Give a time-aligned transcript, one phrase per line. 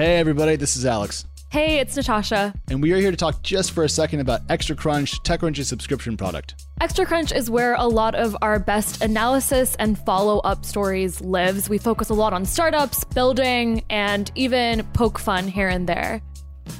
[0.00, 1.26] Hey, everybody, this is Alex.
[1.50, 2.54] Hey, it's Natasha.
[2.70, 6.16] And we are here to talk just for a second about Extra Crunch, TechCrunch's subscription
[6.16, 6.64] product.
[6.80, 11.68] Extra Crunch is where a lot of our best analysis and follow up stories lives.
[11.68, 16.22] We focus a lot on startups, building, and even poke fun here and there.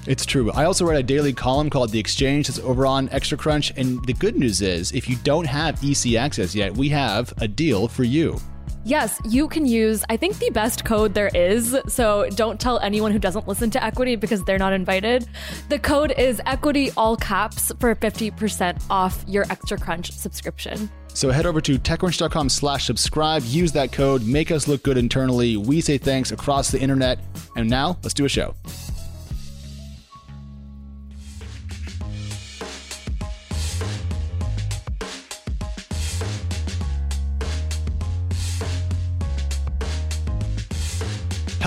[0.07, 0.51] It's true.
[0.53, 3.71] I also write a daily column called The Exchange that's over on Extra Crunch.
[3.77, 7.47] And the good news is, if you don't have EC access yet, we have a
[7.47, 8.41] deal for you.
[8.85, 11.77] Yes, you can use, I think, the best code there is.
[11.87, 15.29] So don't tell anyone who doesn't listen to Equity because they're not invited.
[15.69, 20.91] The code is Equity all caps for 50% off your Extra Crunch subscription.
[21.13, 25.57] So head over to techcrunch.com slash subscribe, use that code, make us look good internally.
[25.57, 27.19] We say thanks across the internet.
[27.57, 28.55] And now let's do a show.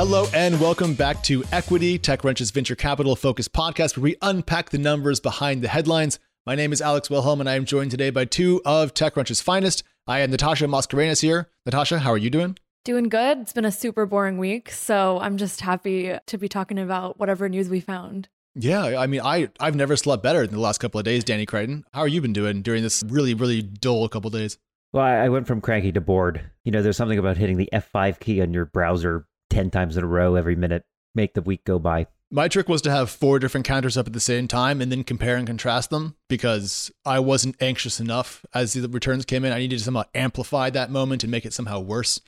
[0.05, 4.77] Hello and welcome back to Equity, TechCrunch's venture capital focused podcast where we unpack the
[4.77, 6.19] numbers behind the headlines.
[6.45, 9.81] My name is Alex Wilhelm and I am joined today by two of TechCrunch's finest.
[10.05, 11.49] I am Natasha Mascarenhas here.
[11.65, 12.57] Natasha, how are you doing?
[12.83, 13.37] Doing good.
[13.37, 17.47] It's been a super boring week, so I'm just happy to be talking about whatever
[17.47, 18.27] news we found.
[18.55, 21.45] Yeah, I mean, I I've never slept better in the last couple of days, Danny
[21.45, 21.85] Crichton.
[21.93, 24.57] How are you been doing during this really really dull couple of days?
[24.91, 26.41] Well, I went from cranky to bored.
[26.65, 30.03] You know, there's something about hitting the F5 key on your browser 10 times in
[30.03, 32.07] a row every minute, make the week go by.
[32.31, 35.03] My trick was to have four different counters up at the same time and then
[35.03, 39.53] compare and contrast them because I wasn't anxious enough as the returns came in.
[39.53, 42.19] I needed to somehow amplify that moment and make it somehow worse.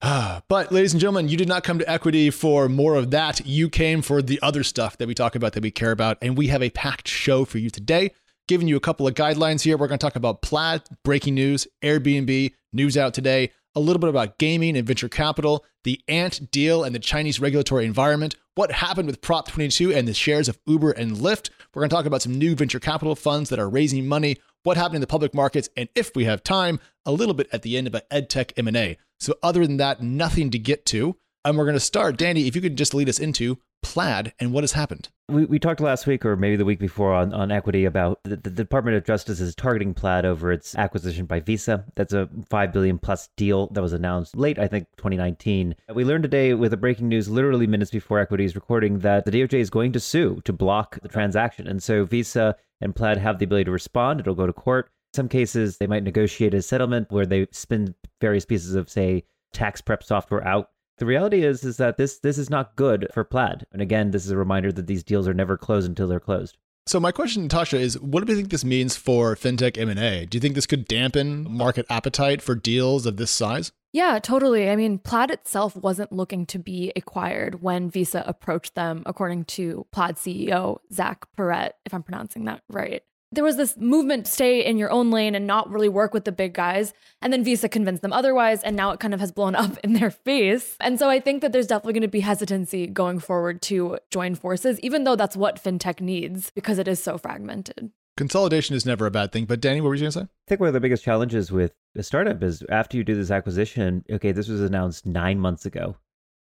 [0.00, 3.44] but, ladies and gentlemen, you did not come to equity for more of that.
[3.44, 6.18] You came for the other stuff that we talk about that we care about.
[6.22, 8.12] And we have a packed show for you today,
[8.46, 9.76] giving you a couple of guidelines here.
[9.76, 14.10] We're going to talk about Plaid, breaking news, Airbnb, news out today, a little bit
[14.10, 19.06] about gaming and venture capital, the Ant deal and the Chinese regulatory environment, what happened
[19.06, 21.50] with Prop 22 and the shares of Uber and Lyft.
[21.74, 24.76] We're going to talk about some new venture capital funds that are raising money, what
[24.76, 27.76] happened in the public markets, and if we have time, a little bit at the
[27.76, 28.96] end about EdTech M&A.
[29.18, 31.16] So other than that, nothing to get to.
[31.44, 34.52] And we're going to start, Danny, if you could just lead us into Plaid and
[34.52, 35.10] what has happened.
[35.28, 38.36] We, we talked last week or maybe the week before on, on equity about the,
[38.36, 41.84] the Department of Justice is targeting Plaid over its acquisition by Visa.
[41.94, 45.76] That's a 5 billion plus deal that was announced late, I think, 2019.
[45.94, 49.30] We learned today with a breaking news literally minutes before equity is recording that the
[49.30, 51.68] DOJ is going to sue to block the transaction.
[51.68, 54.20] And so Visa and Plaid have the ability to respond.
[54.20, 54.86] It'll go to court.
[55.12, 59.24] In some cases, they might negotiate a settlement where they spin various pieces of, say,
[59.52, 63.24] tax prep software out the reality is is that this this is not good for
[63.24, 63.66] Plaid.
[63.72, 66.56] And again, this is a reminder that these deals are never closed until they're closed.
[66.86, 70.26] So my question, Natasha, is what do you think this means for fintech M&A?
[70.26, 73.72] Do you think this could dampen market appetite for deals of this size?
[73.94, 74.68] Yeah, totally.
[74.68, 79.86] I mean, Plaid itself wasn't looking to be acquired when Visa approached them, according to
[79.92, 83.02] Plaid CEO Zach Perret, if I'm pronouncing that right
[83.34, 86.32] there was this movement stay in your own lane and not really work with the
[86.32, 86.92] big guys.
[87.20, 88.62] And then Visa convinced them otherwise.
[88.62, 90.76] And now it kind of has blown up in their face.
[90.80, 94.34] And so I think that there's definitely going to be hesitancy going forward to join
[94.34, 97.90] forces, even though that's what fintech needs because it is so fragmented.
[98.16, 99.44] Consolidation is never a bad thing.
[99.44, 100.24] But Danny, what were you going to say?
[100.24, 103.32] I think one of the biggest challenges with a startup is after you do this
[103.32, 105.96] acquisition, okay, this was announced nine months ago.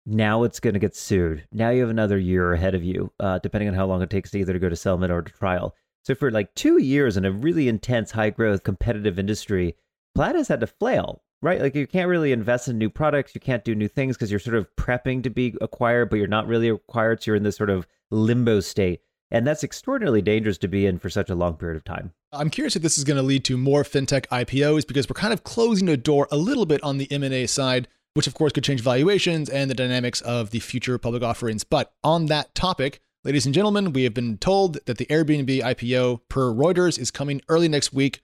[0.07, 1.47] Now it's going to get sued.
[1.53, 4.31] Now you have another year ahead of you, uh, depending on how long it takes
[4.31, 5.75] to either to go to settlement or to trial.
[6.05, 9.77] So for like two years in a really intense, high growth, competitive industry,
[10.15, 11.61] Plaid has had to flail, right?
[11.61, 14.41] Like you can't really invest in new products, you can't do new things because you're
[14.41, 17.23] sort of prepping to be acquired, but you're not really acquired.
[17.23, 19.01] So you're in this sort of limbo state.
[19.31, 22.13] And that's extraordinarily dangerous to be in for such a long period of time.
[22.33, 25.33] I'm curious if this is going to lead to more fintech IPOs because we're kind
[25.33, 28.65] of closing the door a little bit on the M&A side, which of course could
[28.65, 31.63] change valuations and the dynamics of the future public offerings.
[31.63, 36.21] But on that topic, Ladies and gentlemen, we have been told that the Airbnb IPO
[36.29, 38.23] per Reuters is coming early next week.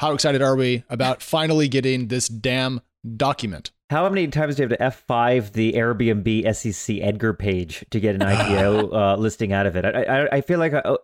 [0.00, 2.80] How excited are we about finally getting this damn
[3.16, 3.70] document?
[3.90, 8.16] How many times do you have to F5 the Airbnb SEC Edgar page to get
[8.16, 9.84] an IPO uh, listing out of it?
[9.84, 10.96] I, I, I feel like I, uh,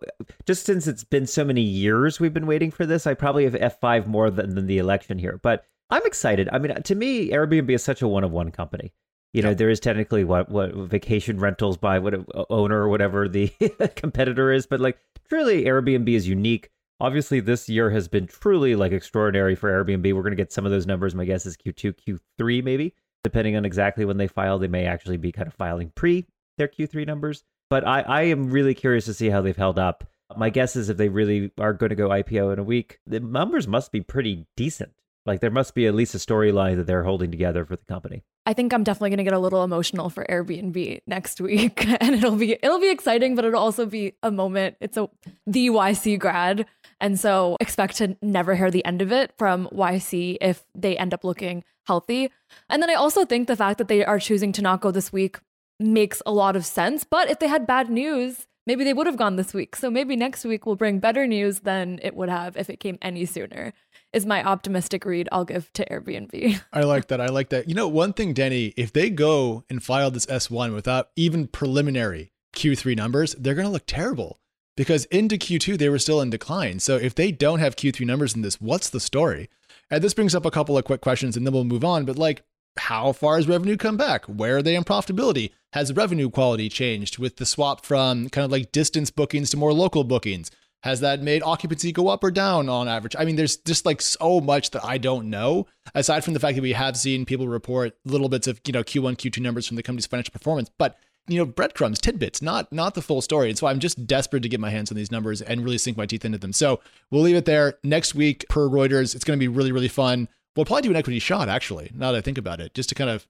[0.44, 3.54] just since it's been so many years we've been waiting for this, I probably have
[3.54, 5.38] F5 more than, than the election here.
[5.40, 6.48] But I'm excited.
[6.50, 8.92] I mean, to me, Airbnb is such a one of one company
[9.34, 12.14] you know, there is technically what what vacation rentals by what
[12.48, 13.48] owner or whatever the
[13.96, 14.96] competitor is, but like
[15.28, 16.70] truly Airbnb is unique.
[17.00, 20.14] Obviously, this year has been truly like extraordinary for Airbnb.
[20.14, 21.16] We're going to get some of those numbers.
[21.16, 22.94] My guess is Q2, Q3, maybe,
[23.24, 24.60] depending on exactly when they file.
[24.60, 26.26] They may actually be kind of filing pre
[26.56, 27.42] their Q3 numbers.
[27.68, 30.04] But I, I am really curious to see how they've held up.
[30.36, 33.18] My guess is if they really are going to go IPO in a week, the
[33.18, 34.92] numbers must be pretty decent.
[35.26, 38.22] Like there must be at least a storyline that they're holding together for the company.
[38.46, 42.14] I think I'm definitely going to get a little emotional for Airbnb next week and
[42.14, 45.08] it'll be it'll be exciting but it'll also be a moment it's a
[45.46, 46.66] the YC grad
[47.00, 51.12] and so expect to never hear the end of it from YC if they end
[51.12, 52.30] up looking healthy.
[52.68, 55.12] And then I also think the fact that they are choosing to not go this
[55.12, 55.38] week
[55.78, 59.16] makes a lot of sense, but if they had bad news, maybe they would have
[59.16, 59.76] gone this week.
[59.76, 62.98] So maybe next week will bring better news than it would have if it came
[63.02, 63.72] any sooner
[64.14, 66.60] is my optimistic read I'll give to Airbnb.
[66.72, 67.20] I like that.
[67.20, 67.68] I like that.
[67.68, 72.32] You know, one thing, Danny, if they go and file this S1 without even preliminary
[72.54, 74.38] Q3 numbers, they're going to look terrible
[74.76, 76.78] because into Q2, they were still in decline.
[76.78, 79.50] So if they don't have Q3 numbers in this, what's the story?
[79.90, 82.04] And this brings up a couple of quick questions and then we'll move on.
[82.04, 82.42] But like,
[82.78, 84.24] how far has revenue come back?
[84.26, 85.50] Where are they in profitability?
[85.72, 89.72] Has revenue quality changed with the swap from kind of like distance bookings to more
[89.72, 90.50] local bookings?
[90.82, 93.16] Has that made occupancy go up or down on average?
[93.18, 96.56] I mean, there's just like so much that I don't know, aside from the fact
[96.56, 99.76] that we have seen people report little bits of, you know, Q1, Q2 numbers from
[99.76, 103.48] the company's financial performance, but you know, breadcrumbs, tidbits, not not the full story.
[103.48, 105.96] And so I'm just desperate to get my hands on these numbers and really sink
[105.96, 106.52] my teeth into them.
[106.52, 106.80] So
[107.10, 107.78] we'll leave it there.
[107.82, 110.28] Next week per Reuters, it's gonna be really, really fun.
[110.56, 112.94] We'll probably do an equity shot, actually, now that I think about it, just to
[112.94, 113.26] kind of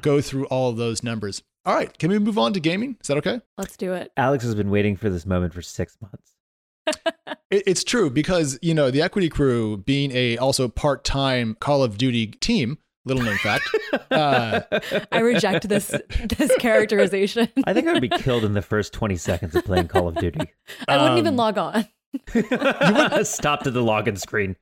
[0.00, 1.42] go through all of those numbers.
[1.64, 2.96] All right, can we move on to gaming?
[3.00, 3.40] Is that okay?
[3.56, 4.12] Let's do it.
[4.16, 6.34] Alex has been waiting for this moment for six months
[7.50, 12.26] it's true because you know the equity crew being a also part-time call of duty
[12.26, 13.68] team little known fact
[14.10, 14.60] uh,
[15.12, 15.94] i reject this
[16.38, 19.88] this characterization i think i would be killed in the first 20 seconds of playing
[19.88, 20.52] call of duty
[20.88, 22.03] i wouldn't um, even log on you would have
[23.24, 24.56] stopped at the login screen.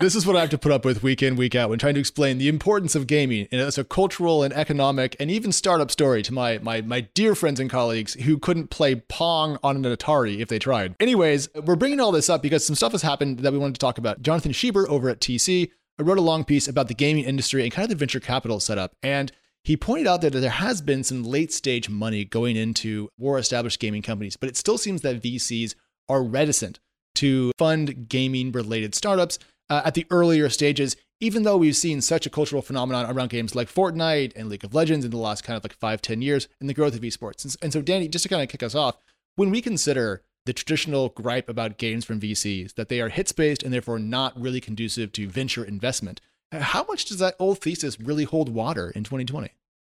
[0.00, 1.94] This is what I have to put up with week in, week out when trying
[1.94, 6.22] to explain the importance of gaming as a cultural and economic and even startup story
[6.22, 10.40] to my, my, my dear friends and colleagues who couldn't play Pong on an Atari
[10.40, 10.94] if they tried.
[11.00, 13.80] Anyways, we're bringing all this up because some stuff has happened that we wanted to
[13.80, 14.22] talk about.
[14.22, 17.84] Jonathan Shieber over at TC wrote a long piece about the gaming industry and kind
[17.84, 18.96] of the venture capital setup.
[19.02, 19.30] And
[19.62, 23.80] he pointed out that there has been some late stage money going into more established
[23.80, 25.74] gaming companies, but it still seems that VCs
[26.08, 26.80] are reticent
[27.14, 29.38] to fund gaming related startups
[29.70, 33.54] uh, at the earlier stages, even though we've seen such a cultural phenomenon around games
[33.54, 36.48] like Fortnite and League of Legends in the last kind of like five, 10 years
[36.60, 37.44] and the growth of esports.
[37.44, 38.98] And, and so, Danny, just to kind of kick us off,
[39.36, 43.62] when we consider the traditional gripe about games from VCs, that they are hits based
[43.62, 46.20] and therefore not really conducive to venture investment,
[46.52, 49.50] how much does that old thesis really hold water in 2020?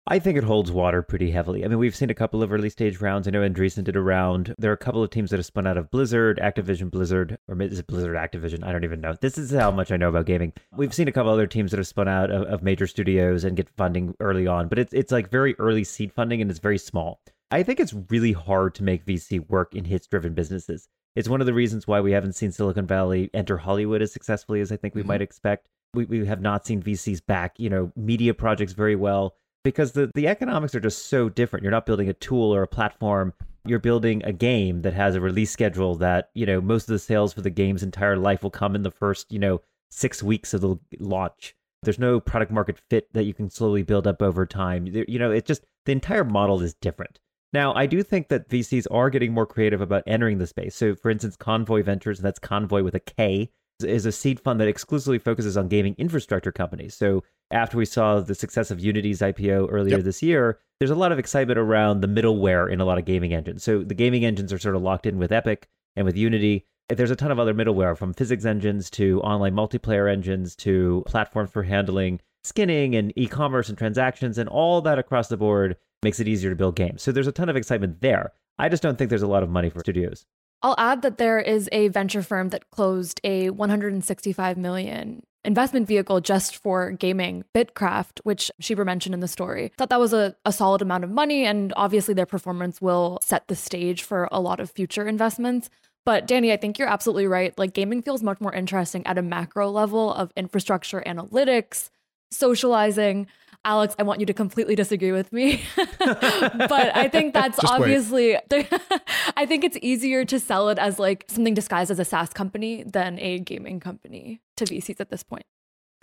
[0.06, 1.64] I think it holds water pretty heavily.
[1.64, 3.26] I mean, we've seen a couple of early stage rounds.
[3.26, 4.54] I know Andreessen did a round.
[4.58, 7.60] There are a couple of teams that have spun out of Blizzard, Activision Blizzard, or
[7.62, 8.64] is it Blizzard Activision?
[8.64, 9.14] I don't even know.
[9.18, 10.52] This is how much I know about gaming.
[10.76, 13.56] We've seen a couple other teams that have spun out of, of major studios and
[13.56, 16.78] get funding early on, but it's it's like very early seed funding and it's very
[16.78, 17.22] small.
[17.50, 20.86] I think it's really hard to make VC work in hits driven businesses.
[21.16, 24.60] It's one of the reasons why we haven't seen Silicon Valley enter Hollywood as successfully
[24.60, 25.08] as I think we mm-hmm.
[25.08, 25.70] might expect.
[25.94, 30.10] We, we have not seen VCs back, you know, media projects very well because the,
[30.14, 31.62] the economics are just so different.
[31.62, 33.32] You're not building a tool or a platform.
[33.66, 36.98] You're building a game that has a release schedule that, you know, most of the
[36.98, 40.52] sales for the game's entire life will come in the first, you know, six weeks
[40.52, 41.54] of the launch.
[41.82, 44.86] There's no product market fit that you can slowly build up over time.
[44.86, 47.18] You know, it just, the entire model is different.
[47.52, 50.74] Now, I do think that VCs are getting more creative about entering the space.
[50.74, 53.50] So, for instance, Konvoy Ventures, and that's Konvoy with a K,
[53.82, 56.94] is a seed fund that exclusively focuses on gaming infrastructure companies.
[56.94, 60.04] So after we saw the success of Unity's IPO earlier yep.
[60.04, 63.32] this year, there's a lot of excitement around the middleware in a lot of gaming
[63.32, 63.62] engines.
[63.62, 66.66] So the gaming engines are sort of locked in with Epic and with Unity.
[66.88, 71.50] There's a ton of other middleware from physics engines to online multiplayer engines to platforms
[71.50, 76.28] for handling skinning and e-commerce and transactions and all that across the board makes it
[76.28, 77.02] easier to build games.
[77.02, 78.32] So there's a ton of excitement there.
[78.58, 80.26] I just don't think there's a lot of money for studios.
[80.62, 86.20] I'll add that there is a venture firm that closed a 165 million investment vehicle
[86.20, 89.72] just for gaming, Bitkraft, which Shieber mentioned in the story.
[89.76, 93.48] Thought that was a, a solid amount of money, and obviously their performance will set
[93.48, 95.70] the stage for a lot of future investments.
[96.04, 97.56] But Danny, I think you're absolutely right.
[97.58, 101.90] Like gaming feels much more interesting at a macro level of infrastructure analytics,
[102.30, 103.26] socializing.
[103.64, 105.64] Alex, I want you to completely disagree with me.
[105.76, 108.36] but I think that's Just obviously,
[109.36, 112.82] I think it's easier to sell it as like something disguised as a SaaS company
[112.84, 115.44] than a gaming company to VCs at this point.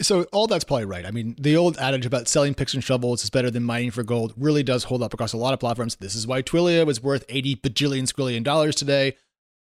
[0.02, 1.06] So all that's probably right.
[1.06, 4.02] I mean, the old adage about selling picks and shovels is better than mining for
[4.02, 5.96] gold really does hold up across a lot of platforms.
[5.98, 9.16] This is why Twilio was worth 80 bajillion squillion dollars today.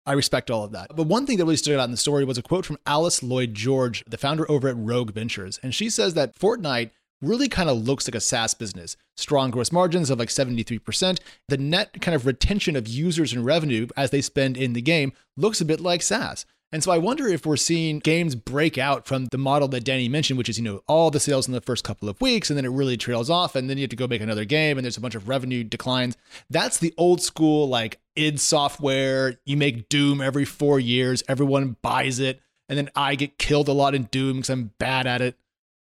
[0.05, 0.87] I respect all of that.
[0.95, 3.21] But one thing that really stood out in the story was a quote from Alice
[3.21, 5.59] Lloyd George, the founder over at Rogue Ventures.
[5.61, 6.91] And she says that Fortnite
[7.21, 8.97] really kind of looks like a SaaS business.
[9.15, 11.19] Strong gross margins of like 73%.
[11.47, 15.13] The net kind of retention of users and revenue as they spend in the game
[15.37, 16.45] looks a bit like SaaS.
[16.73, 20.07] And so I wonder if we're seeing games break out from the model that Danny
[20.07, 22.57] mentioned, which is, you know, all the sales in the first couple of weeks and
[22.57, 24.85] then it really trails off and then you have to go make another game and
[24.85, 26.15] there's a bunch of revenue declines.
[26.49, 29.37] That's the old school, like id software.
[29.45, 32.39] You make Doom every four years, everyone buys it.
[32.69, 35.35] And then I get killed a lot in Doom because I'm bad at it.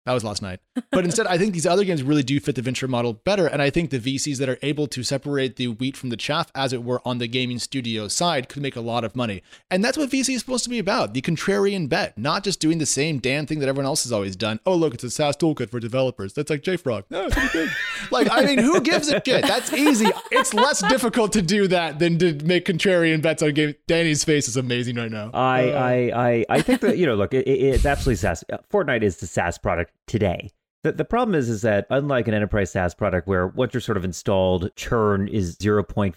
[0.10, 0.60] That was last night.
[0.90, 3.46] But instead, I think these other games really do fit the venture model better.
[3.46, 6.52] And I think the VCs that are able to separate the wheat from the chaff,
[6.56, 9.44] as it were, on the gaming studio side could make a lot of money.
[9.70, 12.80] And that's what VC is supposed to be about the contrarian bet, not just doing
[12.80, 14.60] the same damn thing that everyone else has always done.
[14.66, 16.34] Oh, look, it's a SaaS toolkit for developers.
[16.34, 17.04] That's like JFrog.
[17.12, 17.70] No, it's pretty good.
[18.12, 19.44] like, I mean, who gives a shit?
[19.44, 20.08] That's easy.
[20.32, 23.76] It's less difficult to do that than to make contrarian bets on game.
[23.86, 25.30] Danny's face is amazing right now.
[25.36, 28.44] I, uh, I, I, I think that, you know, look, it, it's absolutely SaaS.
[28.72, 30.52] Fortnite is the SaaS product today.
[30.84, 33.98] The, the problem is, is that unlike an enterprise SaaS product where once you're sort
[33.98, 36.16] of installed, churn is 0.5%,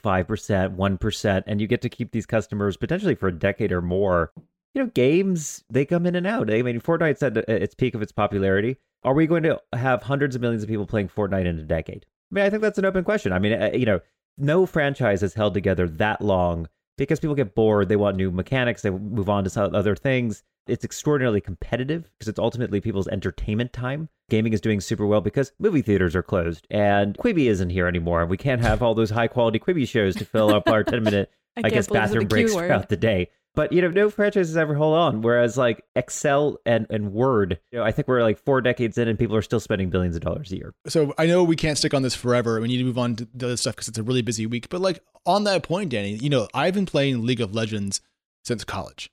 [0.77, 4.33] 1%, and you get to keep these customers potentially for a decade or more,
[4.75, 6.53] you know, games, they come in and out.
[6.53, 8.77] I mean, Fortnite's at its peak of its popularity.
[9.03, 12.07] Are we going to have hundreds of millions of people playing Fortnite in a decade?
[12.31, 13.33] I mean, I think that's an open question.
[13.33, 14.01] I mean, uh, you know,
[14.39, 17.89] no franchise has held together that long because people get bored.
[17.89, 18.83] They want new mechanics.
[18.83, 20.45] They move on to other things.
[20.67, 24.09] It's extraordinarily competitive because it's ultimately people's entertainment time.
[24.31, 28.23] Gaming is doing super well because movie theaters are closed and Quibi isn't here anymore.
[28.23, 31.03] And we can't have all those high quality Quibi shows to fill up our 10
[31.03, 33.29] minute, I, I guess, bathroom breaks throughout the day.
[33.55, 35.21] But you know, no franchises ever hold on.
[35.21, 39.09] Whereas like Excel and, and Word, you know, I think we're like four decades in
[39.09, 40.75] and people are still spending billions of dollars a year.
[40.87, 42.61] So I know we can't stick on this forever.
[42.61, 44.69] We need to move on to the other stuff because it's a really busy week.
[44.71, 48.01] But like on that point, Danny, you know, I've been playing League of Legends
[48.45, 49.11] since college.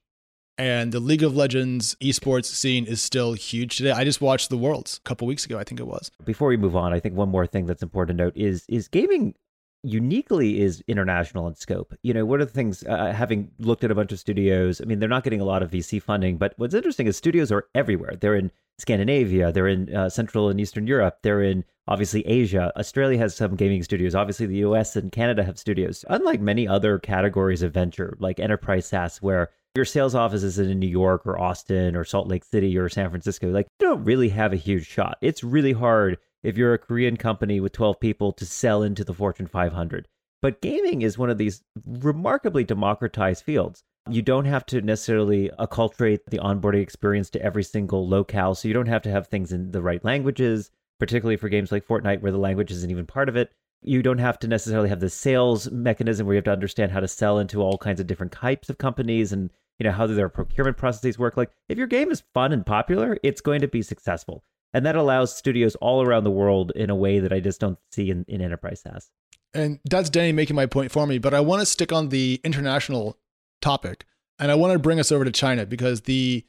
[0.59, 3.91] And the League of Legends esports scene is still huge today.
[3.91, 6.11] I just watched the Worlds a couple weeks ago, I think it was.
[6.25, 8.89] Before we move on, I think one more thing that's important to note is is
[8.89, 9.35] gaming
[9.83, 11.93] uniquely is international in scope.
[12.03, 14.83] You know, one of the things, uh, having looked at a bunch of studios, I
[14.83, 17.67] mean, they're not getting a lot of VC funding, but what's interesting is studios are
[17.73, 18.17] everywhere.
[18.19, 22.73] They're in Scandinavia, they're in uh, Central and Eastern Europe, they're in obviously Asia.
[22.77, 24.13] Australia has some gaming studios.
[24.13, 26.03] Obviously, the US and Canada have studios.
[26.09, 30.79] Unlike many other categories of venture, like enterprise SaaS, where your sales office is in
[30.79, 34.29] New York or Austin or Salt Lake City or San Francisco, like you don't really
[34.29, 35.17] have a huge shot.
[35.21, 39.13] It's really hard if you're a Korean company with 12 people to sell into the
[39.13, 40.07] Fortune 500.
[40.41, 43.83] But gaming is one of these remarkably democratized fields.
[44.09, 48.55] You don't have to necessarily acculturate the onboarding experience to every single locale.
[48.55, 51.85] So you don't have to have things in the right languages, particularly for games like
[51.85, 53.51] Fortnite, where the language isn't even part of it.
[53.81, 56.99] You don't have to necessarily have the sales mechanism where you have to understand how
[56.99, 60.13] to sell into all kinds of different types of companies and you know how do
[60.13, 61.37] their procurement processes work.
[61.37, 64.43] Like if your game is fun and popular, it's going to be successful.
[64.73, 67.79] And that allows studios all around the world in a way that I just don't
[67.91, 69.09] see in, in enterprise SaaS.
[69.53, 72.39] And that's Danny making my point for me, but I want to stick on the
[72.43, 73.17] international
[73.61, 74.05] topic.
[74.37, 76.45] And I want to bring us over to China because the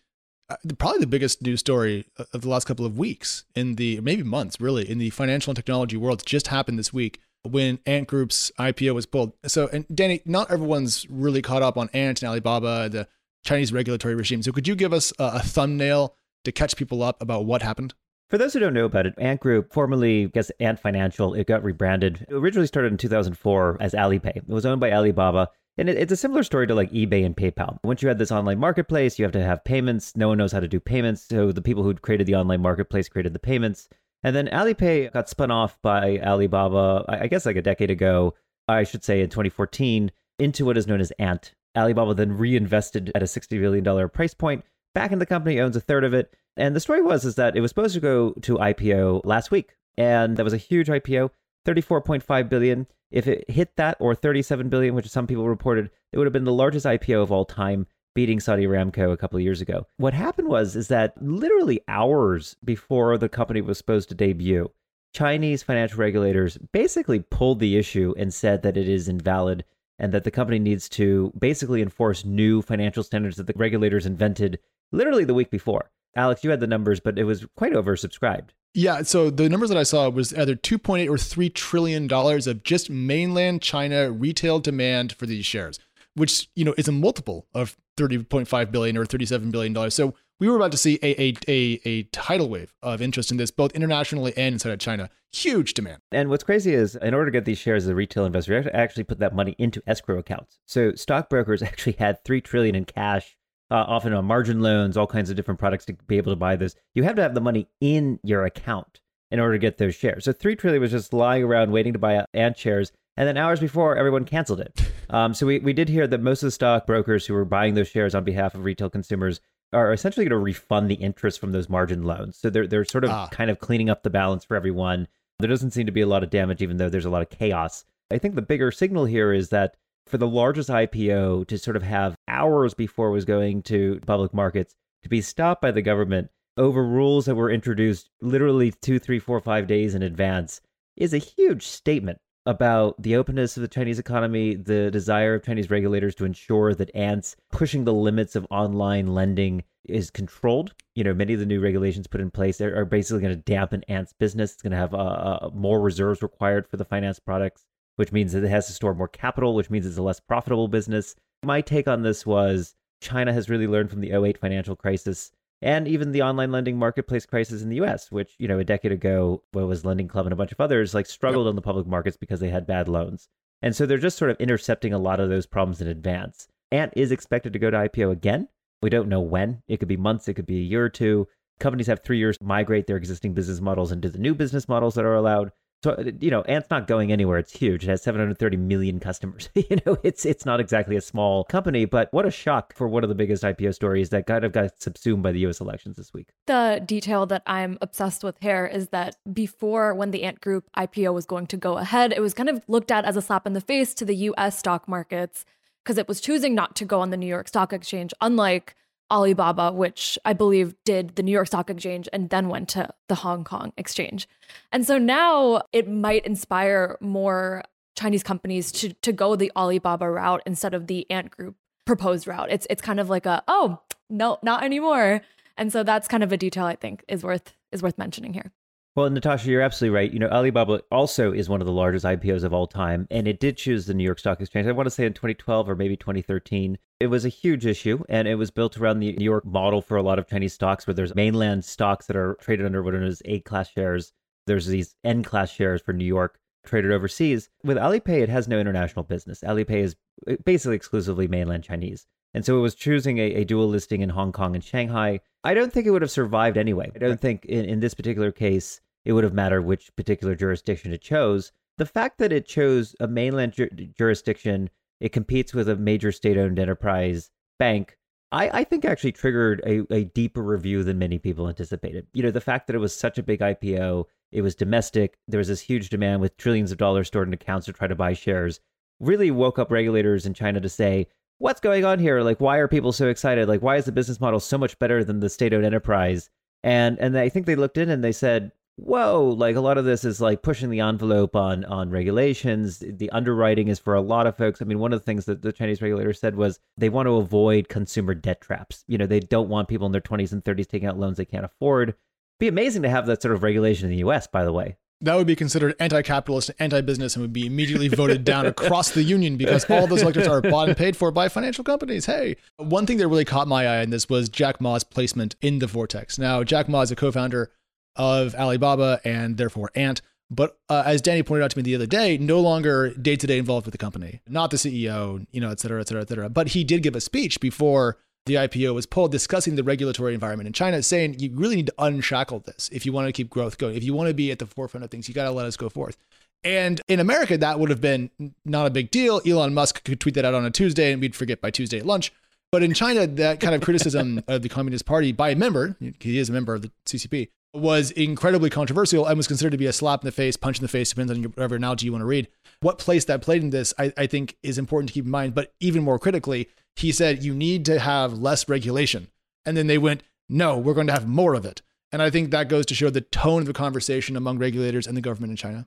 [0.51, 4.25] Uh, probably the biggest news story of the last couple of weeks in the maybe
[4.25, 8.51] months really in the financial and technology world just happened this week when Ant Group's
[8.59, 9.33] IPO was pulled.
[9.47, 13.07] So, and Danny, not everyone's really caught up on Ant and Alibaba, the
[13.45, 14.43] Chinese regulatory regime.
[14.43, 17.95] So, could you give us a, a thumbnail to catch people up about what happened?
[18.29, 21.47] For those who don't know about it, Ant Group, formerly I guess Ant Financial, it
[21.47, 22.27] got rebranded.
[22.29, 24.37] It originally started in 2004 as Alipay.
[24.37, 25.49] It was owned by Alibaba.
[25.81, 27.79] And it, it's a similar story to like eBay and PayPal.
[27.83, 30.15] Once you had this online marketplace, you have to have payments.
[30.15, 31.23] No one knows how to do payments.
[31.23, 33.89] So the people who created the online marketplace created the payments.
[34.23, 38.35] And then Alipay got spun off by Alibaba, I guess like a decade ago,
[38.69, 41.55] I should say in 2014, into what is known as Ant.
[41.75, 45.81] Alibaba then reinvested at a $60 billion price point back in the company, owns a
[45.81, 46.35] third of it.
[46.59, 49.77] And the story was is that it was supposed to go to IPO last week.
[49.97, 51.31] And that was a huge IPO,
[51.67, 52.87] 34.5 billion.
[53.11, 56.45] If it hit that or 37 billion, which some people reported, it would have been
[56.45, 59.87] the largest IPO of all time, beating Saudi Aramco a couple of years ago.
[59.97, 64.71] What happened was is that literally hours before the company was supposed to debut,
[65.13, 69.65] Chinese financial regulators basically pulled the issue and said that it is invalid
[69.99, 74.59] and that the company needs to basically enforce new financial standards that the regulators invented
[74.93, 75.91] literally the week before.
[76.17, 78.51] Alex, you had the numbers, but it was quite oversubscribed.
[78.73, 82.63] Yeah, so the numbers that I saw was either 2.8 or 3 trillion dollars of
[82.63, 85.81] just mainland China retail demand for these shares,
[86.15, 89.95] which, you know, is a multiple of 30.5 billion or 37 billion dollars.
[89.95, 93.37] So we were about to see a, a, a, a, tidal wave of interest in
[93.37, 95.11] this, both internationally and inside of China.
[95.33, 96.01] Huge demand.
[96.11, 98.57] And what's crazy is, in order to get these shares as a retail investor, you
[98.57, 100.59] have to actually put that money into escrow accounts.
[100.67, 103.37] So stockbrokers actually had three trillion in cash
[103.71, 106.57] uh, often on margin loans, all kinds of different products to be able to buy
[106.57, 106.75] this.
[106.95, 109.01] You have to have the money in your account
[109.31, 110.25] in order to get those shares.
[110.25, 113.61] So three trillion was just lying around waiting to buy Ant shares, and then hours
[113.61, 114.81] before, everyone canceled it.
[115.13, 117.75] Um, so we, we did hear that most of the stock brokers who were buying
[117.75, 119.41] those shares on behalf of retail consumers
[119.73, 122.37] are essentially going to refund the interest from those margin loans.
[122.39, 123.27] So they're they're sort of Ah.
[123.33, 125.09] kind of cleaning up the balance for everyone.
[125.41, 127.29] There doesn't seem to be a lot of damage, even though there's a lot of
[127.29, 127.85] chaos.
[128.13, 129.75] I think the bigger signal here is that
[130.07, 134.35] for the largest IPO to sort of have hours before it was going to public
[134.35, 139.19] markets to be stopped by the government over rules that were introduced literally two, three,
[139.19, 140.61] four, five days in advance
[140.97, 145.71] is a huge statement about the openness of the Chinese economy, the desire of Chinese
[145.71, 150.75] regulators to ensure that ants pushing the limits of online lending is controlled.
[150.95, 153.85] You know, many of the new regulations put in place are, basically going to dampen
[153.89, 154.53] ants' business.
[154.53, 157.65] It's going to have uh, uh, more reserves required for the finance products,
[157.97, 160.69] which means that it has to store more capital, which means it's a less profitable
[160.69, 161.15] business.
[161.43, 165.33] My take on this was China has really learned from the 08 financial crisis
[165.63, 168.93] and even the online lending marketplace crisis in the US, which, you know, a decade
[168.93, 171.87] ago, what was Lending Club and a bunch of others, like struggled on the public
[171.87, 173.29] markets because they had bad loans.
[173.63, 176.49] And so they're just sort of intercepting a lot of those problems in advance.
[176.73, 178.49] Ant is expected to go to IPO again.
[178.83, 179.63] We don't know when.
[179.69, 181.29] It could be months, it could be a year or two.
[181.59, 184.95] Companies have three years to migrate their existing business models into the new business models
[184.95, 185.53] that are allowed.
[185.83, 187.39] So uh, you know, Ant's not going anywhere.
[187.39, 187.85] It's huge.
[187.85, 189.49] It has 730 million customers.
[189.55, 193.03] you know, it's it's not exactly a small company, but what a shock for one
[193.03, 195.61] of the biggest IPO stories that kind of got subsumed by the U.S.
[195.61, 196.29] elections this week.
[196.47, 201.15] The detail that I'm obsessed with here is that before, when the Ant Group IPO
[201.15, 203.55] was going to go ahead, it was kind of looked at as a slap in
[203.55, 205.45] the face to the US stock markets
[205.83, 208.75] because it was choosing not to go on the New York Stock Exchange, unlike
[209.11, 213.17] Alibaba, which I believe did the New York Stock Exchange and then went to the
[213.17, 214.29] Hong Kong Exchange.
[214.73, 217.65] And so now it might inspire more
[217.97, 222.51] Chinese companies to to go the Alibaba route instead of the Ant Group proposed route.
[222.51, 225.21] It's it's kind of like a oh no not anymore.
[225.57, 228.53] And so that's kind of a detail I think is worth is worth mentioning here.
[228.97, 230.13] Well, Natasha, you're absolutely right.
[230.13, 233.39] You know, Alibaba also is one of the largest IPOs of all time, and it
[233.39, 234.67] did choose the New York Stock Exchange.
[234.67, 236.77] I want to say in 2012 or maybe 2013.
[237.01, 239.97] It was a huge issue, and it was built around the New York model for
[239.97, 243.01] a lot of Chinese stocks, where there's mainland stocks that are traded under what are
[243.01, 244.13] known as A class shares.
[244.47, 247.49] There's these N class shares for New York traded overseas.
[247.65, 249.41] With Alipay, it has no international business.
[249.41, 249.97] Alipay is
[250.29, 252.07] uh, basically exclusively mainland Chinese.
[252.35, 255.21] And so it was choosing a, a dual listing in Hong Kong and Shanghai.
[255.43, 256.91] I don't think it would have survived anyway.
[256.95, 260.93] I don't think in, in this particular case it would have mattered which particular jurisdiction
[260.93, 261.51] it chose.
[261.79, 264.69] The fact that it chose a mainland ju- jurisdiction,
[265.01, 267.97] it competes with a major state owned enterprise bank,
[268.33, 272.07] I, I think actually triggered a, a deeper review than many people anticipated.
[272.13, 275.39] You know, the fact that it was such a big IPO, it was domestic, there
[275.39, 278.13] was this huge demand with trillions of dollars stored in accounts to try to buy
[278.13, 278.61] shares,
[279.01, 281.09] really woke up regulators in China to say,
[281.39, 282.21] what's going on here?
[282.21, 283.49] Like, why are people so excited?
[283.49, 286.31] Like, why is the business model so much better than the state owned enterprise?
[286.63, 288.53] And and I think they looked in and they said,
[288.83, 292.79] whoa, like a lot of this is like pushing the envelope on on regulations.
[292.81, 294.61] The underwriting is for a lot of folks.
[294.61, 297.17] I mean, one of the things that the Chinese regulator said was they want to
[297.17, 298.85] avoid consumer debt traps.
[298.89, 301.25] You know, they don't want people in their 20s and 30s taking out loans they
[301.25, 301.95] can't afford.
[302.39, 304.77] Be amazing to have that sort of regulation in the US, by the way.
[305.03, 309.39] That would be considered anti-capitalist, anti-business, and would be immediately voted down across the union
[309.39, 312.05] because all those electors are bought and paid for by financial companies.
[312.05, 315.59] Hey, one thing that really caught my eye in this was Jack Ma's placement in
[315.59, 316.19] the Vortex.
[316.19, 317.51] Now, Jack Ma is a co-founder
[317.97, 321.87] of Alibaba and therefore Ant, but uh, as Danny pointed out to me the other
[321.87, 325.81] day, no longer day-to-day involved with the company, not the CEO, you know, et cetera,
[325.81, 326.29] et cetera, et cetera.
[326.29, 330.47] But he did give a speech before the IPO was pulled discussing the regulatory environment
[330.47, 333.59] in China, saying you really need to unshackle this if you want to keep growth
[333.59, 333.77] going.
[333.77, 335.57] If you want to be at the forefront of things, you got to let us
[335.57, 335.97] go forth.
[336.45, 338.11] And in America, that would have been
[338.45, 339.21] not a big deal.
[339.27, 341.87] Elon Musk could tweet that out on a Tuesday and we'd forget by Tuesday at
[341.87, 342.13] lunch.
[342.53, 346.19] But in China, that kind of criticism of the Communist Party by a member, he
[346.19, 349.73] is a member of the CCP, was incredibly controversial and was considered to be a
[349.73, 352.07] slap in the face, punch in the face, depends on whatever analogy you want to
[352.07, 352.29] read.
[352.61, 355.35] What place that played in this, I, I think, is important to keep in mind.
[355.35, 359.09] But even more critically, he said you need to have less regulation.
[359.45, 361.63] And then they went, no, we're going to have more of it.
[361.91, 364.97] And I think that goes to show the tone of the conversation among regulators and
[364.97, 365.67] the government in China.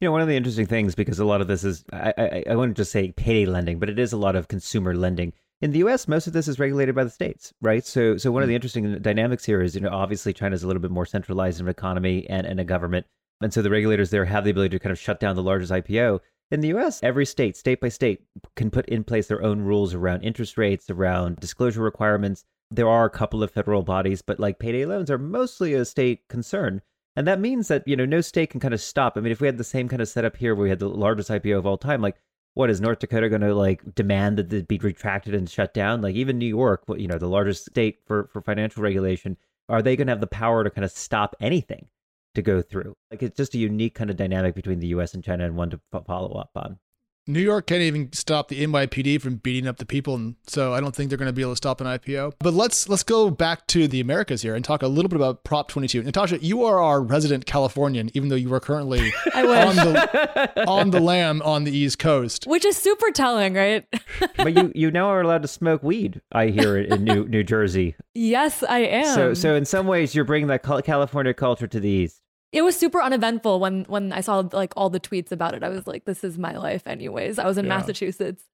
[0.00, 2.44] You know, one of the interesting things, because a lot of this is, I, I,
[2.50, 5.32] I wouldn't just say payday lending, but it is a lot of consumer lending.
[5.62, 7.84] In the U.S., most of this is regulated by the states, right?
[7.84, 8.50] So, so one of hmm.
[8.50, 11.66] the interesting dynamics here is, you know, obviously China's a little bit more centralized in
[11.66, 13.06] an economy and, and a government,
[13.40, 15.72] and so the regulators there have the ability to kind of shut down the largest
[15.72, 16.20] IPO.
[16.50, 18.22] In the US, every state, state by state,
[18.54, 22.44] can put in place their own rules around interest rates, around disclosure requirements.
[22.70, 26.28] There are a couple of federal bodies, but like payday loans are mostly a state
[26.28, 26.82] concern.
[27.16, 29.16] And that means that, you know, no state can kind of stop.
[29.16, 30.88] I mean, if we had the same kind of setup here where we had the
[30.88, 32.16] largest IPO of all time, like
[32.56, 36.00] what is North Dakota going to like demand that it be retracted and shut down?
[36.00, 39.36] Like even New York, you know, the largest state for, for financial regulation,
[39.68, 41.88] are they going to have the power to kind of stop anything?
[42.36, 42.94] to go through.
[43.10, 45.70] Like it's just a unique kind of dynamic between the US and China and one
[45.70, 46.78] to follow up on.
[47.28, 50.80] New York can't even stop the NYPD from beating up the people, and so I
[50.80, 52.34] don't think they're going to be able to stop an IPO.
[52.38, 55.42] But let's let's go back to the Americas here and talk a little bit about
[55.42, 56.04] Prop 22.
[56.04, 59.00] Natasha, you are our resident Californian, even though you are currently
[59.34, 63.84] on the on the lam on the East Coast, which is super telling, right?
[64.36, 66.20] but you you now are allowed to smoke weed.
[66.30, 67.96] I hear it in New New Jersey.
[68.14, 69.14] Yes, I am.
[69.14, 72.76] So so in some ways, you're bringing that California culture to the East it was
[72.76, 75.62] super uneventful when when I saw like all the tweets about it.
[75.62, 77.38] I was like, this is my life anyways.
[77.38, 77.76] I was in yeah.
[77.76, 78.44] Massachusetts,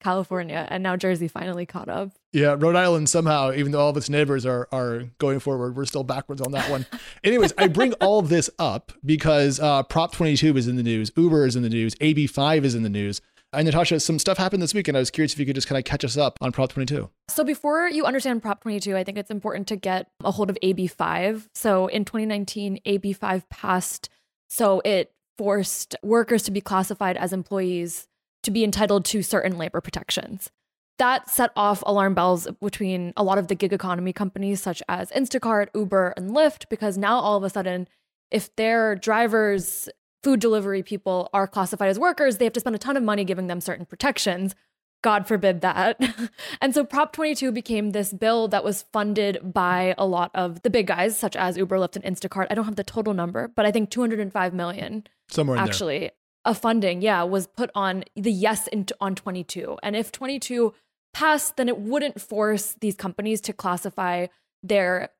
[0.00, 2.12] California, and now Jersey finally caught up.
[2.32, 5.84] Yeah, Rhode Island somehow, even though all of its neighbors are are going forward, we're
[5.84, 6.86] still backwards on that one.
[7.24, 11.10] Anyways, I bring all of this up because uh, Prop 22 is in the news,
[11.16, 13.20] Uber is in the news, AB5 is in the news.
[13.52, 15.66] And Natasha, some stuff happened this week, and I was curious if you could just
[15.66, 17.08] kind of catch us up on Prop 22.
[17.28, 20.58] So, before you understand Prop 22, I think it's important to get a hold of
[20.62, 21.48] AB5.
[21.54, 24.08] So, in 2019, AB5 passed.
[24.50, 28.06] So, it forced workers to be classified as employees
[28.42, 30.50] to be entitled to certain labor protections.
[30.98, 35.10] That set off alarm bells between a lot of the gig economy companies, such as
[35.10, 37.86] Instacart, Uber, and Lyft, because now all of a sudden,
[38.30, 39.88] if their drivers
[40.26, 43.22] food delivery people are classified as workers, they have to spend a ton of money
[43.22, 44.56] giving them certain protections.
[45.04, 46.00] God forbid that.
[46.60, 50.68] and so Prop 22 became this bill that was funded by a lot of the
[50.68, 52.48] big guys, such as Uber, Lyft, and Instacart.
[52.50, 56.10] I don't have the total number, but I think 205 million somewhere actually there.
[56.44, 59.78] a funding, yeah, was put on the yes in, on 22.
[59.84, 60.74] And if 22
[61.14, 64.26] passed, then it wouldn't force these companies to classify
[64.60, 65.10] their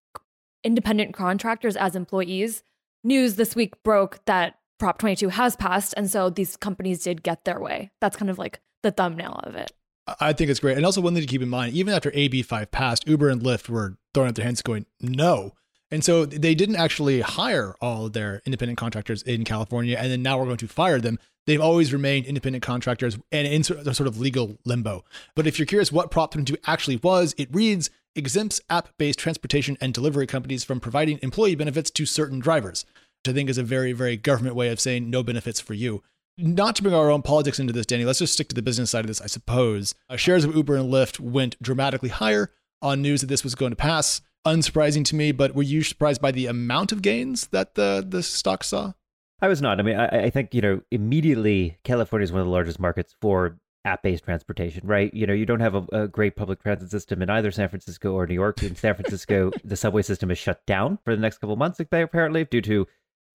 [0.64, 2.64] independent contractors as employees.
[3.04, 5.94] News this week broke that Prop 22 has passed.
[5.96, 7.90] And so these companies did get their way.
[8.00, 9.72] That's kind of like the thumbnail of it.
[10.20, 10.76] I think it's great.
[10.76, 13.68] And also, one thing to keep in mind even after AB5 passed, Uber and Lyft
[13.68, 15.52] were throwing up their hands going, no.
[15.90, 19.96] And so they didn't actually hire all their independent contractors in California.
[19.98, 21.18] And then now we're going to fire them.
[21.46, 25.04] They've always remained independent contractors and in sort of legal limbo.
[25.36, 29.76] But if you're curious what Prop 22 actually was, it reads exempts app based transportation
[29.80, 32.84] and delivery companies from providing employee benefits to certain drivers.
[33.28, 36.02] I think is a very, very government way of saying no benefits for you.
[36.38, 38.90] Not to bring our own politics into this, Danny, let's just stick to the business
[38.90, 39.94] side of this, I suppose.
[40.10, 42.50] Uh, shares of Uber and Lyft went dramatically higher
[42.82, 44.20] on news that this was going to pass.
[44.46, 48.22] Unsurprising to me, but were you surprised by the amount of gains that the, the
[48.22, 48.92] stock saw?
[49.40, 49.80] I was not.
[49.80, 53.14] I mean, I, I think, you know, immediately California is one of the largest markets
[53.20, 55.12] for app-based transportation, right?
[55.14, 58.12] You know, you don't have a, a, great public transit system in either San Francisco
[58.12, 58.62] or New York.
[58.62, 61.80] In San Francisco, the subway system is shut down for the next couple of months,
[61.80, 62.86] apparently, due to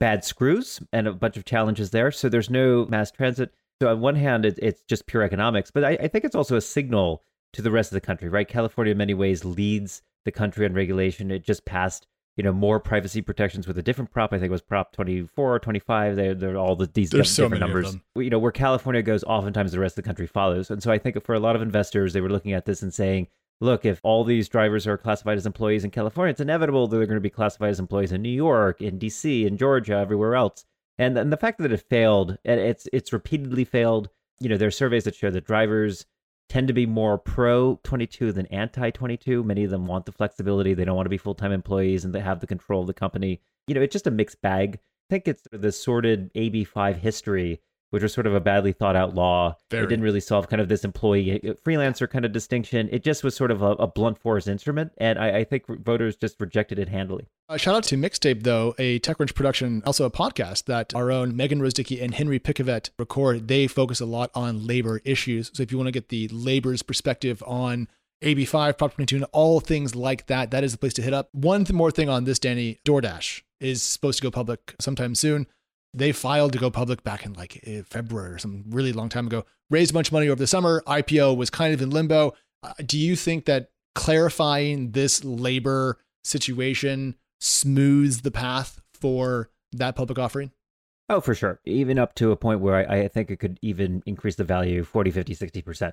[0.02, 2.12] bad screws and a bunch of challenges there.
[2.12, 3.54] So there's no mass transit.
[3.80, 6.58] So on one hand, it, it's just pure economics, but I, I think it's also
[6.58, 8.48] a signal to the rest of the country, right?
[8.48, 11.30] California, in many ways, leads the country on regulation.
[11.30, 14.34] It just passed, you know, more privacy protections with a different prop.
[14.34, 16.16] I think it was Prop 24 or 25.
[16.16, 17.96] They're, they're all the, these There's different so numbers.
[18.16, 20.72] You know, where California goes, oftentimes the rest of the country follows.
[20.72, 22.92] And so I think for a lot of investors, they were looking at this and
[22.92, 23.28] saying,
[23.62, 27.06] look, if all these drivers are classified as employees in California, it's inevitable that they're
[27.06, 30.66] going to be classified as employees in New York, in DC, in Georgia, everywhere else.
[30.98, 34.10] And, and the fact that it failed, it's it's repeatedly failed.
[34.40, 36.06] You know, there are surveys that show that drivers
[36.50, 39.44] tend to be more pro 22 than anti 22.
[39.44, 40.74] Many of them want the flexibility.
[40.74, 42.94] They don't want to be full time employees and they have the control of the
[42.94, 43.42] company.
[43.68, 44.80] You know, it's just a mixed bag.
[44.80, 49.14] I think it's the sordid AB5 history which was sort of a badly thought out
[49.14, 49.56] law.
[49.70, 49.84] Very.
[49.84, 52.90] It didn't really solve kind of this employee uh, freelancer kind of distinction.
[52.92, 56.16] It just was sort of a, a blunt force instrument, and I, I, think voters
[56.16, 57.28] just rejected it handily.
[57.50, 61.36] Uh, shout out to Mixtape, though, a TechCrunch production, also a podcast that our own
[61.36, 63.48] Megan Rose Dickey and Henry Pickavet record.
[63.48, 65.52] They focus a lot on labor issues.
[65.54, 67.90] So if you want to get the labor's perspective on
[68.24, 71.28] AB5, Prop 22, and all things like that, that is the place to hit up.
[71.34, 75.48] One th- more thing on this, Danny DoorDash is supposed to go public sometime soon
[75.94, 79.28] they filed to go public back in like eh, February or some really long time
[79.28, 80.84] ago, raised a bunch of money over the summer.
[80.88, 82.34] IPO was kind of in limbo.
[82.64, 90.20] Uh, do you think that clarifying this labor situation smooths the path for that public
[90.20, 90.52] offering?
[91.10, 91.60] Oh, for sure.
[91.66, 94.84] Even up to a point where I, I think it could even increase the value
[94.84, 95.92] 40, 50, 60%,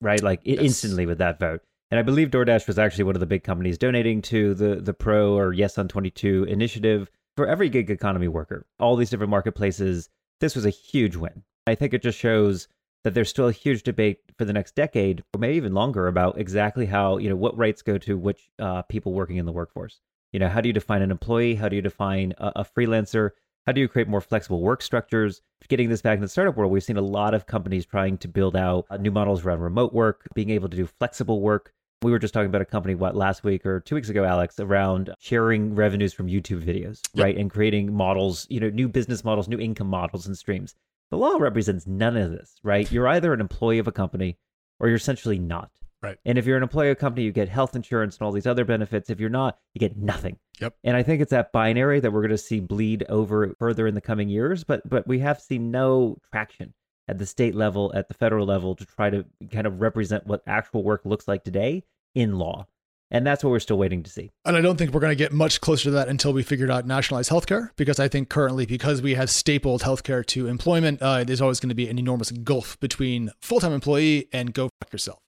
[0.00, 0.22] right?
[0.22, 0.60] Like yes.
[0.60, 1.62] instantly with that vote.
[1.90, 4.94] And I believe DoorDash was actually one of the big companies donating to the, the
[4.94, 7.10] Pro or Yes on 22 initiative
[7.40, 11.42] for every gig economy worker, all these different marketplaces, this was a huge win.
[11.66, 12.68] I think it just shows
[13.02, 16.38] that there's still a huge debate for the next decade, or maybe even longer, about
[16.38, 20.02] exactly how, you know, what rights go to which uh, people working in the workforce.
[20.34, 21.54] You know, how do you define an employee?
[21.54, 23.30] How do you define a, a freelancer?
[23.64, 25.40] How do you create more flexible work structures?
[25.66, 28.28] Getting this back in the startup world, we've seen a lot of companies trying to
[28.28, 32.10] build out uh, new models around remote work, being able to do flexible work, we
[32.10, 35.12] were just talking about a company, what, last week or two weeks ago, Alex, around
[35.18, 37.24] sharing revenues from YouTube videos, yep.
[37.24, 37.36] right?
[37.36, 40.74] And creating models, you know, new business models, new income models and streams.
[41.10, 42.90] The law represents none of this, right?
[42.90, 44.38] You're either an employee of a company
[44.78, 45.70] or you're essentially not.
[46.02, 46.16] Right.
[46.24, 48.46] And if you're an employee of a company, you get health insurance and all these
[48.46, 49.10] other benefits.
[49.10, 50.38] If you're not, you get nothing.
[50.60, 50.74] Yep.
[50.82, 53.94] And I think it's that binary that we're going to see bleed over further in
[53.94, 54.64] the coming years.
[54.64, 56.72] But but we have seen no traction
[57.10, 60.42] at the state level, at the federal level, to try to kind of represent what
[60.46, 61.82] actual work looks like today
[62.14, 62.66] in law.
[63.10, 64.30] And that's what we're still waiting to see.
[64.44, 66.70] And I don't think we're going to get much closer to that until we figured
[66.70, 71.24] out nationalized healthcare, because I think currently, because we have stapled healthcare to employment, uh,
[71.24, 74.92] there's always going to be an enormous gulf between full time employee and go fuck
[74.92, 75.18] yourself.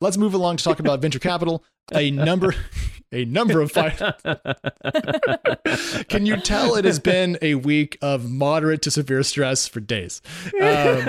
[0.00, 1.62] Let's move along to talk about venture capital.
[1.94, 2.54] A number,
[3.12, 3.98] a number of five.
[6.08, 10.20] Can you tell it has been a week of moderate to severe stress for days?
[10.54, 11.04] Um,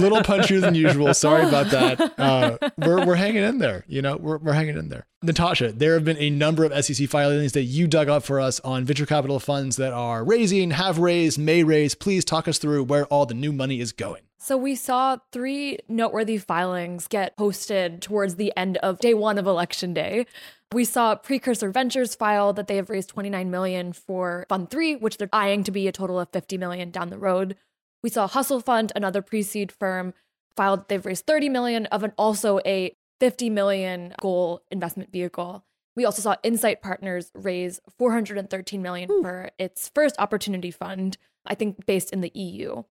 [0.00, 1.12] little punchier than usual.
[1.14, 2.18] Sorry about that.
[2.18, 3.84] Uh, we're we're hanging in there.
[3.88, 5.06] You know, we're we're hanging in there.
[5.22, 8.58] Natasha, there have been a number of SEC filings that you dug up for us
[8.60, 11.94] on venture capital funds that are raising, have raised, may raise.
[11.94, 14.22] Please talk us through where all the new money is going.
[14.38, 19.46] So we saw three noteworthy filings get posted towards the end of day one of
[19.46, 20.26] election day.
[20.72, 25.18] We saw Precursor Ventures file that they have raised 29 million for Fund 3, which
[25.18, 27.56] they're eyeing to be a total of 50 million down the road.
[28.02, 30.14] We saw Hustle Fund, another pre-seed firm,
[30.56, 35.64] filed they've raised 30 million of an also a 50 million goal investment vehicle.
[35.94, 39.22] We also saw Insight Partners raise 413 million Ooh.
[39.22, 42.82] for its first opportunity fund, I think based in the EU.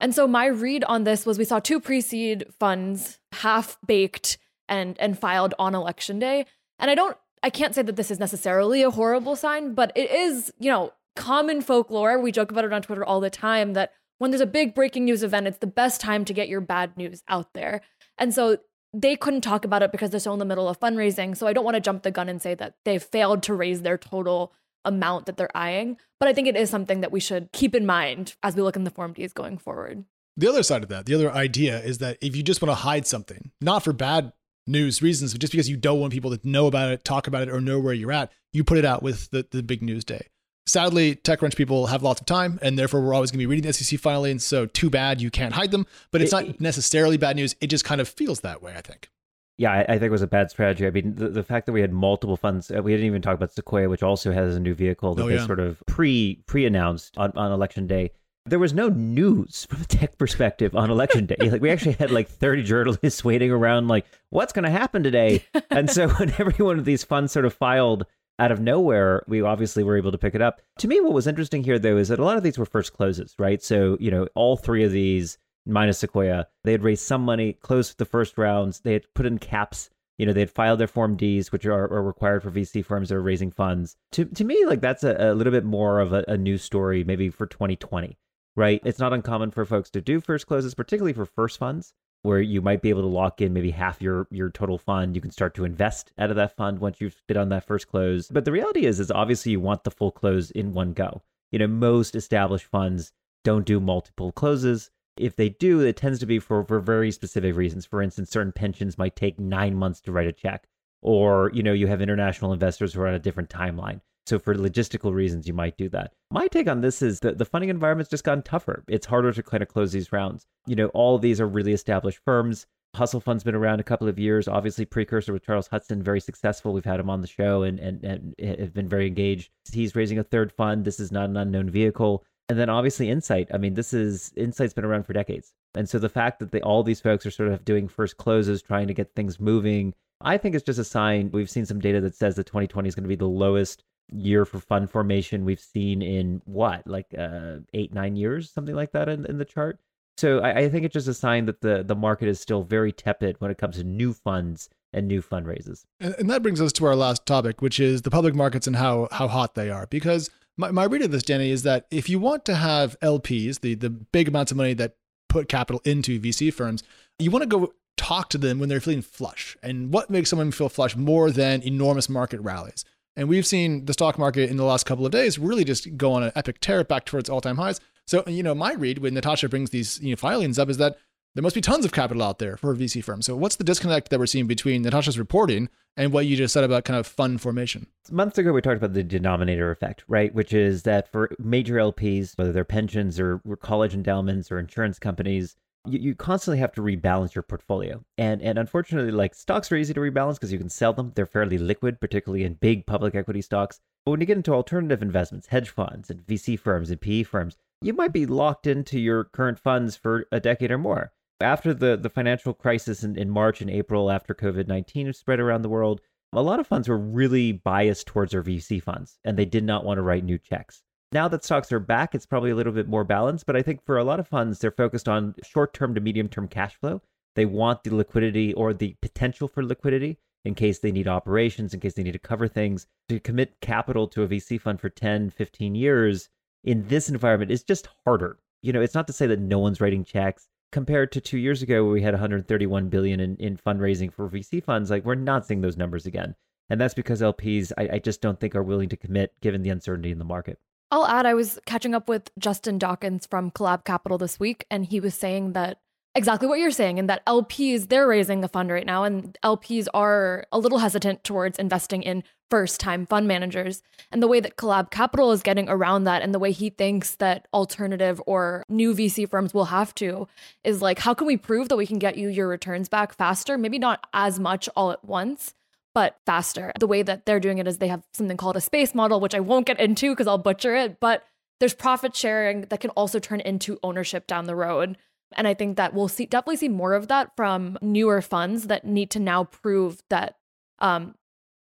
[0.00, 4.98] And so my read on this was we saw two pre-seed funds half baked and
[5.00, 6.46] and filed on election day.
[6.78, 10.10] And I don't I can't say that this is necessarily a horrible sign, but it
[10.10, 12.18] is, you know, common folklore.
[12.18, 15.04] We joke about it on Twitter all the time that when there's a big breaking
[15.04, 17.82] news event, it's the best time to get your bad news out there.
[18.16, 18.56] And so
[18.94, 21.36] they couldn't talk about it because they're still in the middle of fundraising.
[21.36, 23.82] So I don't want to jump the gun and say that they failed to raise
[23.82, 25.98] their total amount that they're eyeing.
[26.18, 28.76] But I think it is something that we should keep in mind as we look
[28.76, 30.06] in the Form Ds going forward.
[30.38, 32.82] The other side of that, the other idea is that if you just want to
[32.82, 34.32] hide something, not for bad
[34.66, 37.42] news reasons, but just because you don't want people to know about it, talk about
[37.42, 40.04] it, or know where you're at, you put it out with the, the big news
[40.04, 40.28] day.
[40.66, 43.66] Sadly, TechCrunch people have lots of time, and therefore we're always going to be reading
[43.66, 44.44] the SEC filings.
[44.44, 47.54] So too bad you can't hide them, but it's not necessarily bad news.
[47.60, 49.10] It just kind of feels that way, I think.
[49.56, 50.86] Yeah, I, I, think it was a bad strategy.
[50.86, 53.34] I mean, the, the fact that we had multiple funds, uh, we didn't even talk
[53.34, 56.66] about Sequoia, which also has a new vehicle that oh, they sort of pre pre
[56.66, 58.10] announced on, on election day.
[58.46, 61.36] There was no news from a tech perspective on election day.
[61.40, 65.44] Like we actually had like 30 journalists waiting around, like, what's going to happen today?
[65.70, 68.04] and so when every one of these funds sort of filed
[68.38, 70.60] out of nowhere, we obviously were able to pick it up.
[70.78, 72.92] To me, what was interesting here, though, is that a lot of these were first
[72.92, 73.62] closes, right?
[73.62, 76.46] So, you know, all three of these minus Sequoia.
[76.64, 78.80] They had raised some money, closed the first rounds.
[78.80, 79.90] They had put in caps.
[80.18, 83.08] You know, they had filed their Form Ds, which are, are required for VC firms
[83.08, 83.96] that are raising funds.
[84.12, 87.02] To to me, like that's a, a little bit more of a, a news story,
[87.02, 88.16] maybe for 2020,
[88.56, 88.80] right?
[88.84, 92.62] It's not uncommon for folks to do first closes, particularly for first funds, where you
[92.62, 95.14] might be able to lock in maybe half your your total fund.
[95.14, 97.88] You can start to invest out of that fund once you've bid on that first
[97.88, 98.28] close.
[98.28, 101.22] But the reality is, is obviously you want the full close in one go.
[101.52, 103.12] You know, most established funds
[103.44, 107.54] don't do multiple closes if they do, it tends to be for, for very specific
[107.54, 107.86] reasons.
[107.86, 110.66] For instance, certain pensions might take nine months to write a check,
[111.02, 114.00] or you know, you have international investors who are on a different timeline.
[114.26, 116.12] So for logistical reasons, you might do that.
[116.30, 118.84] My take on this is that the funding environment's just gotten tougher.
[118.88, 120.46] It's harder to kind of close these rounds.
[120.66, 122.66] You know, all of these are really established firms.
[122.94, 124.46] Hustle Fund's been around a couple of years.
[124.46, 126.72] Obviously, Precursor with Charles Hudson, very successful.
[126.72, 129.50] We've had him on the show and, and, and have been very engaged.
[129.70, 130.84] He's raising a third fund.
[130.84, 132.24] This is not an unknown vehicle.
[132.48, 133.48] And then obviously Insight.
[133.52, 135.52] I mean, this is Insight's been around for decades.
[135.74, 138.62] And so the fact that they, all these folks are sort of doing first closes,
[138.62, 141.30] trying to get things moving, I think it's just a sign.
[141.32, 144.44] We've seen some data that says that 2020 is going to be the lowest year
[144.44, 149.08] for fund formation we've seen in what, like uh, eight, nine years, something like that
[149.08, 149.80] in, in the chart.
[150.16, 152.92] So I, I think it's just a sign that the, the market is still very
[152.92, 155.84] tepid when it comes to new funds and new fundraisers.
[156.00, 158.76] And, and that brings us to our last topic, which is the public markets and
[158.76, 159.86] how how hot they are.
[159.88, 163.60] Because my, my read of this, Danny, is that if you want to have LPs,
[163.60, 164.96] the, the big amounts of money that
[165.28, 166.84] put capital into VC firms,
[167.18, 169.56] you want to go talk to them when they're feeling flush.
[169.62, 172.84] And what makes someone feel flush more than enormous market rallies?
[173.16, 176.12] And we've seen the stock market in the last couple of days really just go
[176.12, 177.80] on an epic tear back towards all time highs.
[178.06, 180.98] So, you know, my read when Natasha brings these you know, filings up is that
[181.34, 183.20] there must be tons of capital out there for a VC firm.
[183.22, 186.64] So, what's the disconnect that we're seeing between Natasha's reporting and what you just said
[186.64, 187.86] about kind of fund formation?
[188.10, 190.32] Months ago, we talked about the denominator effect, right?
[190.34, 195.56] Which is that for major LPs, whether they're pensions or college endowments or insurance companies,
[195.86, 198.04] you, you constantly have to rebalance your portfolio.
[198.18, 201.12] And and unfortunately, like stocks are easy to rebalance because you can sell them.
[201.14, 203.80] They're fairly liquid, particularly in big public equity stocks.
[204.04, 207.56] But when you get into alternative investments, hedge funds and VC firms and PE firms,
[207.80, 211.12] you might be locked into your current funds for a decade or more.
[211.40, 215.62] After the, the financial crisis in, in March and April, after COVID 19 spread around
[215.62, 216.00] the world,
[216.32, 219.84] a lot of funds were really biased towards their VC funds and they did not
[219.84, 220.82] want to write new checks.
[221.14, 223.84] Now that stocks are back, it's probably a little bit more balanced, but I think
[223.84, 227.02] for a lot of funds, they're focused on short term to medium term cash flow.
[227.36, 231.78] They want the liquidity or the potential for liquidity in case they need operations, in
[231.78, 232.88] case they need to cover things.
[233.10, 236.30] To commit capital to a VC fund for 10, 15 years
[236.64, 238.40] in this environment is just harder.
[238.60, 241.62] You know, it's not to say that no one's writing checks compared to two years
[241.62, 244.90] ago where we had 131 billion in, in fundraising for VC funds.
[244.90, 246.34] Like we're not seeing those numbers again.
[246.70, 249.70] And that's because LPs, I, I just don't think are willing to commit given the
[249.70, 250.58] uncertainty in the market.
[250.94, 254.86] I'll add, I was catching up with Justin Dawkins from Collab Capital this week, and
[254.86, 255.78] he was saying that
[256.14, 259.88] exactly what you're saying, and that LPs, they're raising a fund right now, and LPs
[259.92, 263.82] are a little hesitant towards investing in first time fund managers.
[264.12, 267.16] And the way that Collab Capital is getting around that, and the way he thinks
[267.16, 270.28] that alternative or new VC firms will have to,
[270.62, 273.58] is like, how can we prove that we can get you your returns back faster?
[273.58, 275.54] Maybe not as much all at once.
[275.94, 276.72] But faster.
[276.78, 279.34] The way that they're doing it is they have something called a space model, which
[279.34, 280.98] I won't get into because I'll butcher it.
[281.00, 281.24] But
[281.60, 284.98] there's profit sharing that can also turn into ownership down the road.
[285.36, 288.84] And I think that we'll see definitely see more of that from newer funds that
[288.84, 290.36] need to now prove that
[290.80, 291.14] um,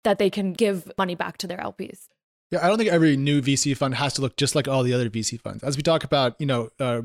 [0.04, 2.08] that they can give money back to their LPs.
[2.52, 4.94] Yeah, I don't think every new VC fund has to look just like all the
[4.94, 5.64] other VC funds.
[5.64, 7.02] As we talk about, you know, uh,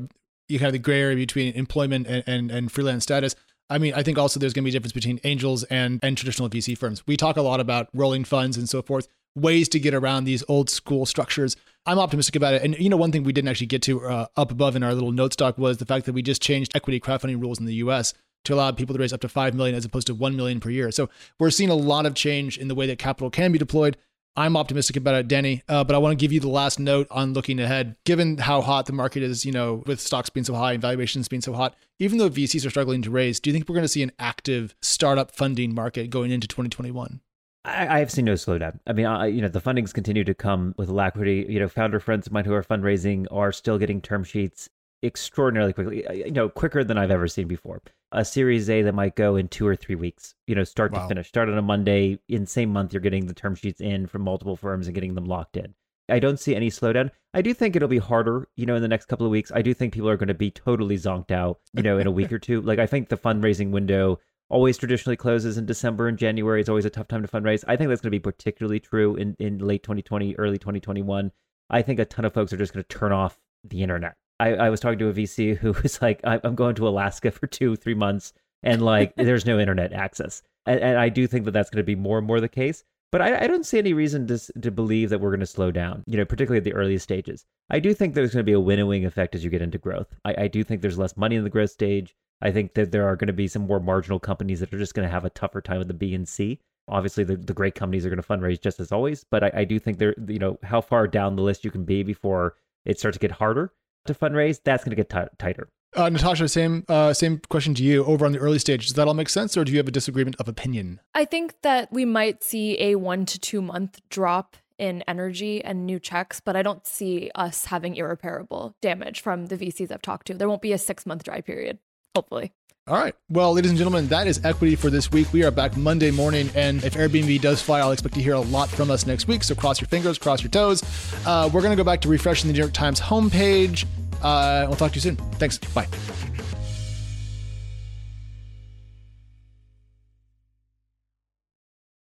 [0.47, 3.35] you have the gray area between employment and, and, and freelance status.
[3.73, 6.15] I mean, I think also there's going to be a difference between angels and, and
[6.15, 7.05] traditional VC firms.
[7.07, 10.43] We talk a lot about rolling funds and so forth, ways to get around these
[10.47, 11.55] old school structures.
[11.87, 12.61] I'm optimistic about it.
[12.61, 14.93] And you know, one thing we didn't actually get to uh, up above in our
[14.93, 17.73] little note stock was the fact that we just changed equity crowdfunding rules in the
[17.75, 18.13] U.S.
[18.45, 20.69] to allow people to raise up to five million as opposed to one million per
[20.69, 20.91] year.
[20.91, 21.09] So
[21.39, 23.97] we're seeing a lot of change in the way that capital can be deployed.
[24.35, 25.61] I'm optimistic about it, Danny.
[25.69, 27.95] Uh, but I want to give you the last note on looking ahead.
[28.05, 31.27] Given how hot the market is, you know, with stocks being so high and valuations
[31.27, 33.83] being so hot, even though VCs are struggling to raise, do you think we're going
[33.83, 37.21] to see an active startup funding market going into 2021?
[37.65, 38.79] I, have seen no slowdown.
[38.87, 41.45] I mean, I, you know, the fundings continue to come with alacrity.
[41.47, 44.69] You know, founder friends of mine who are fundraising are still getting term sheets
[45.01, 46.05] extraordinarily quickly.
[46.05, 47.81] Uh, you know, quicker than I've ever seen before.
[48.13, 50.35] A Series A that might go in two or three weeks.
[50.47, 51.01] You know, start wow.
[51.01, 51.27] to finish.
[51.27, 52.19] Start on a Monday.
[52.29, 55.25] In same month, you're getting the term sheets in from multiple firms and getting them
[55.25, 55.73] locked in.
[56.09, 57.11] I don't see any slowdown.
[57.33, 59.51] I do think it'll be harder, you know, in the next couple of weeks.
[59.53, 62.11] I do think people are going to be totally zonked out, you know, in a
[62.11, 62.61] week or two.
[62.61, 66.59] Like I think the fundraising window always traditionally closes in December and January.
[66.59, 67.63] It's always a tough time to fundraise.
[67.67, 71.31] I think that's going to be particularly true in, in late 2020, early 2021.
[71.69, 74.15] I think a ton of folks are just going to turn off the internet.
[74.39, 77.47] I, I was talking to a VC who was like, I'm going to Alaska for
[77.47, 80.41] two, three months, and like, there's no internet access.
[80.65, 82.83] And, and, I do think that that's going to be more and more the case.
[83.11, 85.69] But I, I don't see any reason to, to believe that we're going to slow
[85.69, 87.45] down, you know, particularly at the earliest stages.
[87.69, 90.07] I do think there's going to be a winnowing effect as you get into growth.
[90.25, 92.15] I, I do think there's less money in the growth stage.
[92.41, 94.95] I think that there are going to be some more marginal companies that are just
[94.95, 96.59] going to have a tougher time with the B and C.
[96.87, 99.63] Obviously, the, the great companies are going to fundraise just as always, but I, I
[99.63, 102.97] do think there, you know, how far down the list you can be before it
[102.97, 103.71] starts to get harder
[104.05, 105.69] to fundraise, that's going to get t- tighter.
[105.95, 108.03] Uh, Natasha, same uh, same question to you.
[108.05, 109.91] Over on the early stage, does that all make sense, or do you have a
[109.91, 110.99] disagreement of opinion?
[111.13, 115.85] I think that we might see a one to two month drop in energy and
[115.85, 120.25] new checks, but I don't see us having irreparable damage from the VCs I've talked
[120.27, 120.33] to.
[120.33, 121.77] There won't be a six month dry period
[122.15, 122.53] hopefully.
[122.85, 123.15] All right.
[123.29, 125.31] Well, ladies and gentlemen, that is equity for this week.
[125.31, 128.41] We are back Monday morning, and if Airbnb does fly, I'll expect to hear a
[128.41, 129.45] lot from us next week.
[129.45, 130.83] So cross your fingers, cross your toes.
[131.25, 133.85] Uh, we're going to go back to refreshing the New York Times homepage.
[134.21, 135.15] Uh, we'll talk to you soon.
[135.15, 135.57] Thanks.
[135.59, 135.87] Bye.